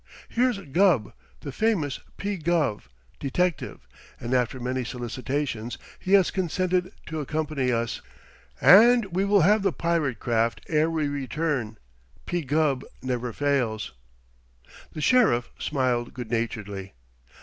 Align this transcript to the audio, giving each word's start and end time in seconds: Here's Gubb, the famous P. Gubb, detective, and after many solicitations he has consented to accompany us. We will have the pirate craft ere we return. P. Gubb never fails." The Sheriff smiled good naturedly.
Here's 0.29 0.57
Gubb, 0.57 1.13
the 1.41 1.51
famous 1.51 1.99
P. 2.17 2.35
Gubb, 2.35 2.81
detective, 3.19 3.81
and 4.19 4.33
after 4.33 4.59
many 4.59 4.83
solicitations 4.83 5.77
he 5.99 6.13
has 6.13 6.31
consented 6.31 6.91
to 7.05 7.19
accompany 7.19 7.71
us. 7.71 8.01
We 8.59 9.25
will 9.25 9.41
have 9.41 9.61
the 9.61 9.71
pirate 9.71 10.17
craft 10.17 10.61
ere 10.67 10.89
we 10.89 11.07
return. 11.07 11.77
P. 12.25 12.41
Gubb 12.43 12.83
never 13.03 13.31
fails." 13.31 13.93
The 14.91 15.01
Sheriff 15.01 15.51
smiled 15.59 16.15
good 16.15 16.31
naturedly. 16.31 16.93